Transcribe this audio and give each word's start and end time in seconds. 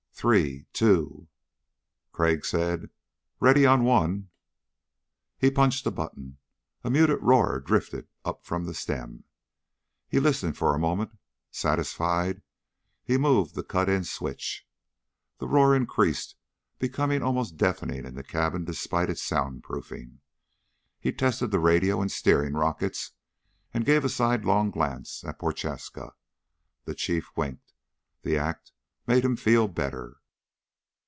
"Three... 0.13 0.67
two...." 0.71 1.27
Crag 2.11 2.45
said, 2.45 2.91
"Ready 3.39 3.65
on 3.65 3.83
one." 3.83 4.29
He 5.39 5.49
punched 5.49 5.87
a 5.87 5.89
button. 5.89 6.37
A 6.83 6.91
muted 6.91 7.17
roar 7.23 7.59
drifted 7.59 8.07
up 8.23 8.45
from 8.45 8.65
the 8.65 8.75
stem. 8.75 9.23
He 10.07 10.19
listened 10.19 10.59
for 10.59 10.75
a 10.75 10.79
moment. 10.79 11.17
Satisfied, 11.49 12.43
he 13.03 13.17
moved 13.17 13.55
the 13.55 13.63
cut 13.63 13.89
in 13.89 14.03
switch. 14.03 14.67
The 15.39 15.47
roar 15.47 15.75
increased, 15.75 16.35
becoming 16.77 17.23
almost 17.23 17.57
deafening 17.57 18.05
in 18.05 18.13
the 18.13 18.21
cabin 18.23 18.63
despite 18.63 19.09
its 19.09 19.23
soundproofing. 19.27 20.19
He 20.99 21.11
tested 21.11 21.49
the 21.49 21.57
radio 21.57 21.99
and 21.99 22.11
steering 22.11 22.53
rockets 22.53 23.13
and 23.73 23.87
gave 23.87 24.03
a 24.03 24.05
last 24.05 24.17
sidelong 24.17 24.69
glance 24.69 25.23
at 25.23 25.39
Prochaska. 25.39 26.13
The 26.85 26.93
Chief 26.93 27.31
winked. 27.35 27.73
The 28.21 28.37
act 28.37 28.71
made 29.07 29.25
him 29.25 29.35
feel 29.35 29.67
better. 29.67 30.17